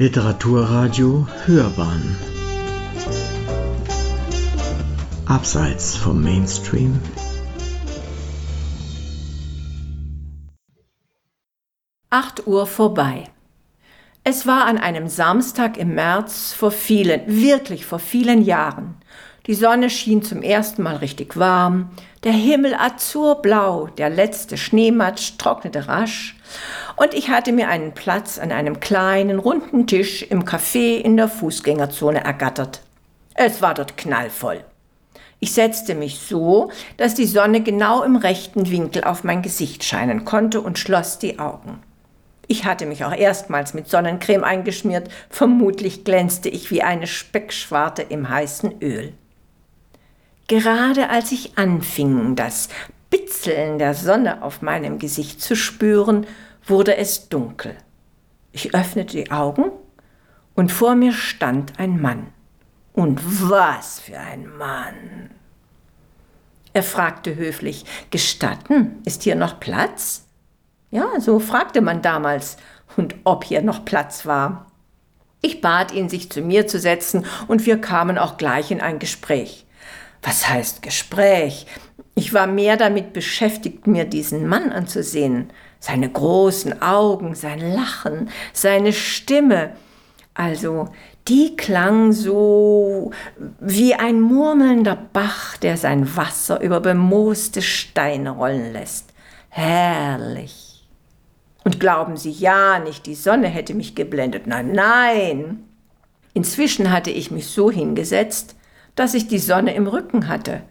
[0.00, 2.16] Literaturradio Hörbahn
[5.26, 7.00] Abseits vom Mainstream
[12.10, 13.24] Acht Uhr vorbei.
[14.22, 18.94] Es war an einem Samstag im März vor vielen, wirklich vor vielen Jahren.
[19.48, 21.90] Die Sonne schien zum ersten Mal richtig warm,
[22.22, 26.36] der Himmel azurblau, der letzte Schneematsch trocknete rasch,
[26.98, 31.28] und ich hatte mir einen Platz an einem kleinen, runden Tisch im Café in der
[31.28, 32.80] Fußgängerzone ergattert.
[33.34, 34.64] Es war dort knallvoll.
[35.40, 40.24] Ich setzte mich so, dass die Sonne genau im rechten Winkel auf mein Gesicht scheinen
[40.24, 41.78] konnte und schloss die Augen.
[42.48, 45.08] Ich hatte mich auch erstmals mit Sonnencreme eingeschmiert.
[45.30, 49.12] Vermutlich glänzte ich wie eine Speckschwarte im heißen Öl.
[50.48, 52.70] Gerade als ich anfing, das
[53.10, 56.26] Bitzeln der Sonne auf meinem Gesicht zu spüren,
[56.68, 57.76] wurde es dunkel.
[58.52, 59.70] Ich öffnete die Augen
[60.54, 62.28] und vor mir stand ein Mann.
[62.92, 65.30] Und was für ein Mann!
[66.72, 70.26] Er fragte höflich, Gestatten, ist hier noch Platz?
[70.90, 72.56] Ja, so fragte man damals,
[72.96, 74.66] und ob hier noch Platz war.
[75.40, 78.98] Ich bat ihn, sich zu mir zu setzen, und wir kamen auch gleich in ein
[78.98, 79.66] Gespräch.
[80.22, 81.66] Was heißt Gespräch?
[82.18, 85.50] Ich war mehr damit beschäftigt, mir diesen Mann anzusehen.
[85.78, 89.70] Seine großen Augen, sein Lachen, seine Stimme.
[90.34, 90.88] Also,
[91.28, 93.12] die klang so
[93.60, 99.14] wie ein murmelnder Bach, der sein Wasser über bemooste Steine rollen lässt.
[99.48, 100.88] Herrlich.
[101.62, 104.48] Und glauben Sie ja nicht, die Sonne hätte mich geblendet.
[104.48, 105.62] Nein, nein.
[106.34, 108.56] Inzwischen hatte ich mich so hingesetzt,
[108.96, 110.62] dass ich die Sonne im Rücken hatte.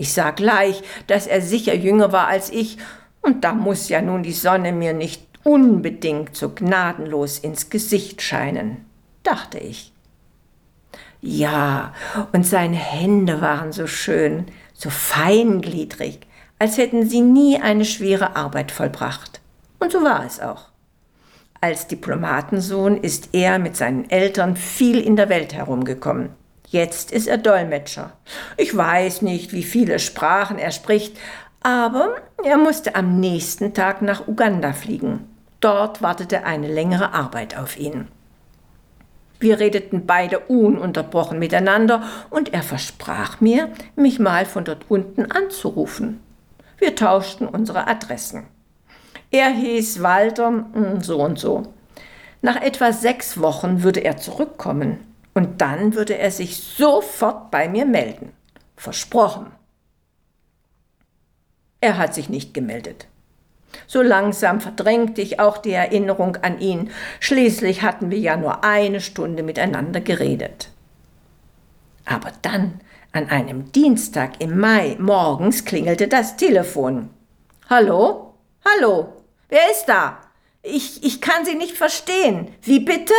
[0.00, 2.78] Ich sah gleich, dass er sicher jünger war als ich,
[3.20, 8.86] und da muss ja nun die Sonne mir nicht unbedingt so gnadenlos ins Gesicht scheinen,
[9.24, 9.92] dachte ich.
[11.20, 11.92] Ja,
[12.32, 16.20] und seine Hände waren so schön, so feingliedrig,
[16.58, 19.42] als hätten sie nie eine schwere Arbeit vollbracht.
[19.80, 20.70] Und so war es auch.
[21.60, 26.39] Als Diplomatensohn ist er mit seinen Eltern viel in der Welt herumgekommen.
[26.70, 28.12] Jetzt ist er Dolmetscher.
[28.56, 31.18] Ich weiß nicht, wie viele Sprachen er spricht,
[31.62, 32.14] aber
[32.44, 35.28] er musste am nächsten Tag nach Uganda fliegen.
[35.58, 38.06] Dort wartete eine längere Arbeit auf ihn.
[39.40, 46.20] Wir redeten beide ununterbrochen miteinander und er versprach mir, mich mal von dort unten anzurufen.
[46.78, 48.46] Wir tauschten unsere Adressen.
[49.32, 50.66] Er hieß Walter
[51.00, 51.64] so und so.
[52.42, 57.86] Nach etwa sechs Wochen würde er zurückkommen und dann würde er sich sofort bei mir
[57.86, 58.32] melden.
[58.76, 59.52] Versprochen.
[61.80, 63.06] Er hat sich nicht gemeldet.
[63.86, 66.90] So langsam verdrängte ich auch die Erinnerung an ihn.
[67.20, 70.70] Schließlich hatten wir ja nur eine Stunde miteinander geredet.
[72.04, 72.80] Aber dann,
[73.12, 77.10] an einem Dienstag im Mai, morgens klingelte das Telefon.
[77.68, 78.34] Hallo?
[78.64, 79.12] Hallo?
[79.48, 80.18] Wer ist da?
[80.62, 82.48] Ich, ich kann Sie nicht verstehen.
[82.62, 83.14] Wie bitte?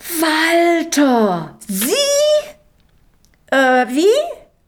[0.00, 1.58] Walter!
[1.68, 1.92] Sie?
[3.50, 4.06] Äh, wie?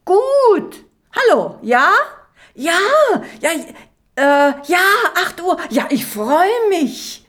[0.05, 0.85] Gut.
[1.17, 1.91] Hallo, ja?
[2.55, 2.79] Ja,
[3.41, 3.51] ja,
[4.17, 4.85] äh, ja,
[5.15, 5.57] acht Uhr.
[5.71, 7.27] Ja, ich freue mich.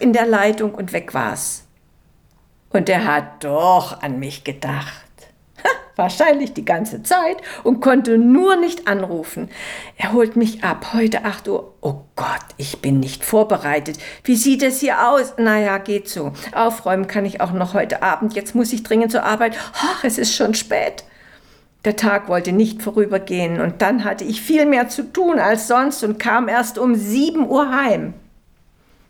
[0.00, 1.64] In der Leitung und weg war's.
[2.70, 5.11] Und er hat doch an mich gedacht
[5.96, 9.48] wahrscheinlich die ganze Zeit und konnte nur nicht anrufen.
[9.96, 11.74] Er holt mich ab, heute 8 Uhr.
[11.80, 13.98] Oh Gott, ich bin nicht vorbereitet.
[14.24, 15.34] Wie sieht es hier aus?
[15.38, 16.32] Naja, geht so.
[16.54, 18.34] Aufräumen kann ich auch noch heute Abend.
[18.34, 19.56] Jetzt muss ich dringend zur Arbeit.
[19.74, 21.04] Ach, es ist schon spät.
[21.84, 26.04] Der Tag wollte nicht vorübergehen und dann hatte ich viel mehr zu tun als sonst
[26.04, 28.14] und kam erst um 7 Uhr heim.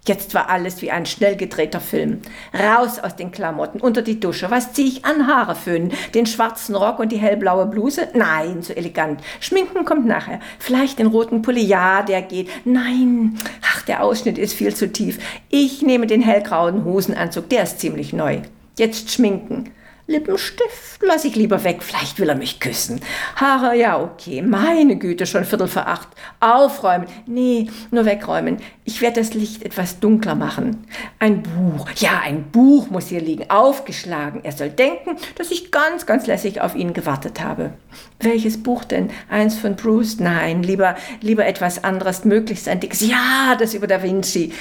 [0.05, 2.23] Jetzt war alles wie ein schnell gedrehter Film.
[2.53, 4.51] Raus aus den Klamotten, unter die Dusche.
[4.51, 5.29] Was ziehe ich an?
[5.29, 5.93] Haare föhnen.
[6.13, 8.09] Den schwarzen Rock und die hellblaue Bluse?
[8.13, 9.21] Nein, so elegant.
[9.39, 10.41] Schminken kommt nachher.
[10.59, 11.63] Vielleicht den roten Pulli?
[11.63, 12.51] Ja, der geht.
[12.65, 15.21] Nein, ach, der Ausschnitt ist viel zu tief.
[15.51, 18.41] Ich nehme den hellgrauen Hosenanzug, der ist ziemlich neu.
[18.77, 19.71] Jetzt schminken.
[20.09, 23.01] Lippenstift lasse ich lieber weg, vielleicht will er mich küssen.
[23.37, 24.43] Haare, ja, okay.
[24.43, 26.09] Meine Güte, schon Viertel vor acht.
[26.41, 27.07] Aufräumen.
[27.27, 28.59] Nee, nur wegräumen.
[28.85, 30.87] Ich werde das Licht etwas dunkler machen.
[31.21, 31.89] Ein Buch.
[31.97, 34.45] Ja, ein Buch muss hier liegen, aufgeschlagen.
[34.45, 37.73] Er soll denken, dass ich ganz, ganz lässig auf ihn gewartet habe.
[38.21, 39.11] Welches Buch denn?
[39.31, 40.19] Eins von Bruce?
[40.19, 43.01] Nein, lieber, lieber etwas anderes, möglichst ein dickes.
[43.01, 44.53] Ja, das über Da Vinci.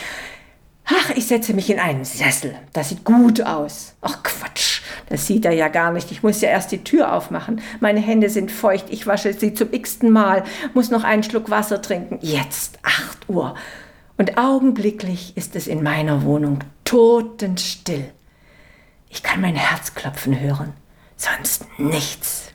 [0.85, 2.55] Ach, ich setze mich in einen Sessel.
[2.73, 3.93] Das sieht gut aus.
[4.01, 4.70] Ach, Quatsch.
[5.11, 6.09] Das sieht er ja gar nicht.
[6.09, 7.59] Ich muss ja erst die Tür aufmachen.
[7.81, 8.85] Meine Hände sind feucht.
[8.91, 10.45] Ich wasche sie zum x-ten Mal.
[10.73, 12.17] Muss noch einen Schluck Wasser trinken.
[12.21, 13.55] Jetzt, acht Uhr.
[14.17, 18.09] Und augenblicklich ist es in meiner Wohnung totenstill.
[19.09, 20.71] Ich kann mein Herz klopfen hören,
[21.17, 22.53] sonst nichts.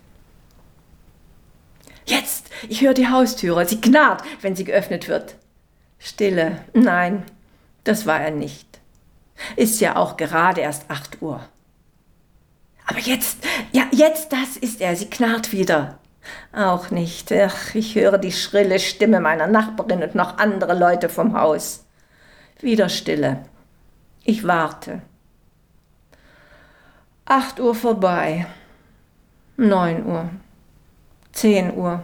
[2.06, 5.36] Jetzt, ich höre die Haustüre, sie knarrt, wenn sie geöffnet wird.
[5.98, 7.22] Stille, nein,
[7.84, 8.80] das war er nicht.
[9.56, 11.46] Ist ja auch gerade erst acht Uhr.
[12.86, 13.38] Aber jetzt,
[13.72, 15.98] ja, jetzt, das ist er, sie knarrt wieder.
[16.52, 17.32] Auch nicht.
[17.32, 21.84] Ach, ich höre die schrille Stimme meiner Nachbarin und noch andere Leute vom Haus.
[22.60, 23.44] Wieder Stille.
[24.24, 25.02] Ich warte.
[27.24, 28.46] Acht Uhr vorbei.
[29.56, 30.30] Neun Uhr.
[31.32, 32.02] Zehn Uhr.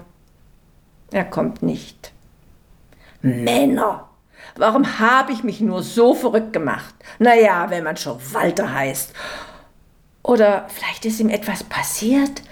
[1.11, 2.13] Er kommt nicht.
[3.23, 4.09] Männer!
[4.57, 6.95] Warum habe ich mich nur so verrückt gemacht?
[7.19, 9.15] Na ja, wenn man schon Walter heißt.
[10.23, 12.43] Oder vielleicht ist ihm etwas passiert?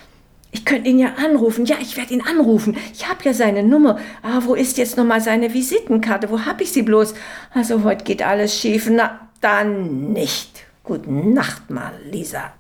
[0.53, 1.65] Ich könnte ihn ja anrufen.
[1.65, 2.77] Ja, ich werde ihn anrufen.
[2.93, 3.99] Ich habe ja seine Nummer.
[4.23, 6.31] Ah, wo ist jetzt nochmal seine Visitenkarte?
[6.31, 7.15] Wo habe ich sie bloß?
[7.55, 8.89] Also heute geht alles schief.
[8.91, 10.65] Na, dann nicht.
[10.83, 12.53] Gute Nacht mal, Lisa.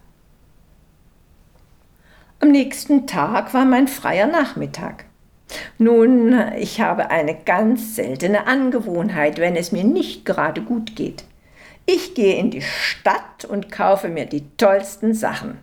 [2.39, 5.05] Am nächsten Tag war mein freier Nachmittag.
[5.79, 11.25] Nun, ich habe eine ganz seltene Angewohnheit, wenn es mir nicht gerade gut geht.
[11.93, 15.59] Ich gehe in die Stadt und kaufe mir die tollsten Sachen.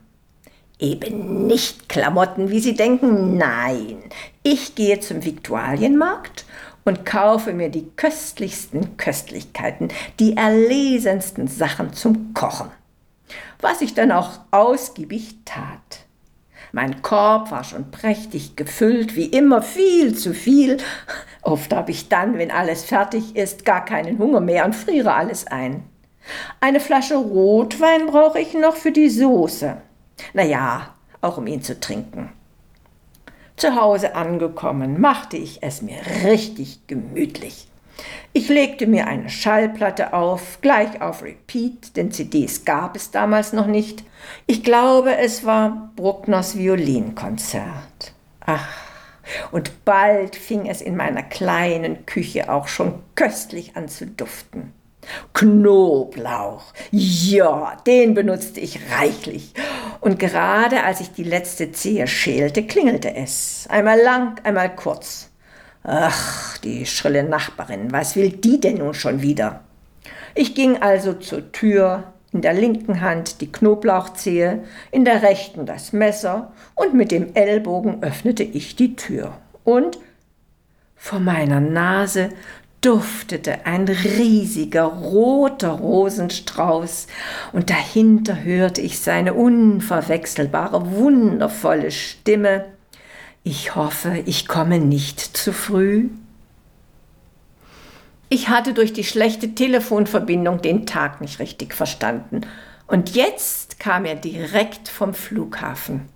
[0.78, 3.96] Eben nicht Klamotten, wie Sie denken, nein.
[4.44, 6.44] Ich gehe zum Viktualienmarkt
[6.84, 9.88] und kaufe mir die köstlichsten Köstlichkeiten,
[10.20, 12.72] die erlesensten Sachen zum Kochen.
[13.62, 16.08] Was ich dann auch ausgiebig tat.
[16.74, 20.76] Mein Korb war schon prächtig gefüllt, wie immer viel zu viel.
[21.42, 25.48] Oft habe ich dann, wenn alles fertig ist, gar keinen Hunger mehr und friere alles
[25.48, 25.86] ein.
[26.60, 29.78] Eine Flasche Rotwein brauche ich noch für die Soße.
[30.34, 32.30] Na ja, auch um ihn zu trinken.
[33.56, 37.68] Zu Hause angekommen, machte ich es mir richtig gemütlich.
[38.34, 43.66] Ich legte mir eine Schallplatte auf, gleich auf Repeat, denn CDs gab es damals noch
[43.66, 44.04] nicht.
[44.46, 48.14] Ich glaube, es war Bruckners Violinkonzert.
[48.42, 48.68] Ach,
[49.52, 54.74] und bald fing es in meiner kleinen Küche auch schon köstlich an zu duften.
[55.34, 56.74] Knoblauch.
[56.92, 59.54] Ja, den benutzte ich reichlich.
[60.00, 63.66] Und gerade als ich die letzte Zehe schälte, klingelte es.
[63.70, 65.30] Einmal lang, einmal kurz.
[65.84, 69.62] Ach, die schrille Nachbarin, was will die denn nun schon wieder?
[70.36, 75.94] Ich ging also zur Tür, in der linken Hand die Knoblauchzehe, in der rechten das
[75.94, 79.38] Messer, und mit dem Ellbogen öffnete ich die Tür.
[79.64, 79.98] Und
[80.96, 82.30] vor meiner Nase
[82.88, 87.08] duftete ein riesiger roter Rosenstrauß,
[87.52, 92.64] und dahinter hörte ich seine unverwechselbare, wundervolle Stimme
[93.44, 96.08] Ich hoffe, ich komme nicht zu früh.
[98.30, 102.42] Ich hatte durch die schlechte Telefonverbindung den Tag nicht richtig verstanden,
[102.88, 106.08] und jetzt kam er direkt vom Flughafen.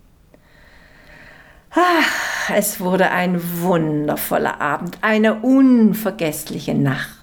[1.73, 7.18] Ach, es wurde ein wundervoller Abend, eine unvergessliche Nacht.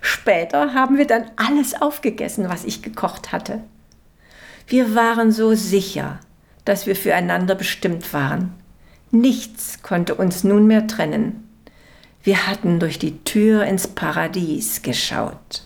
[0.00, 3.60] Später haben wir dann alles aufgegessen, was ich gekocht hatte.
[4.66, 6.18] Wir waren so sicher,
[6.64, 8.52] dass wir füreinander bestimmt waren.
[9.12, 11.48] Nichts konnte uns nunmehr trennen.
[12.24, 15.64] Wir hatten durch die Tür ins Paradies geschaut.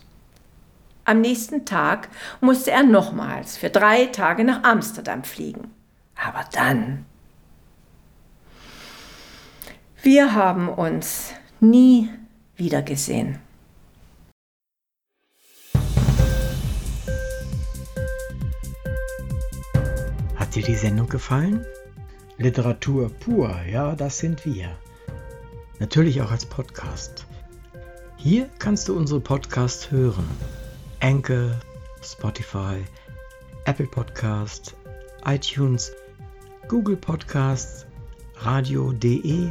[1.07, 2.09] Am nächsten Tag
[2.43, 5.71] musste er nochmals für drei Tage nach Amsterdam fliegen.
[6.15, 7.07] Aber dann
[10.03, 12.09] wir haben uns nie
[12.57, 13.39] wiedergesehen.
[20.37, 21.65] Hat dir die Sendung gefallen?
[22.39, 24.77] Literatur pur, ja, das sind wir.
[25.79, 27.27] Natürlich auch als Podcast.
[28.17, 30.29] Hier kannst du unsere Podcasts hören.
[31.01, 31.53] Anchor,
[32.03, 32.85] Spotify,
[33.65, 34.75] Apple Podcast,
[35.25, 35.93] iTunes,
[36.69, 37.87] Google Podcasts,
[38.37, 39.51] radio.de